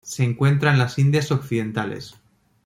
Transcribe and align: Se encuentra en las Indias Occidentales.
Se 0.03 0.23
encuentra 0.23 0.71
en 0.71 0.79
las 0.79 0.97
Indias 0.97 1.29
Occidentales. 1.31 2.15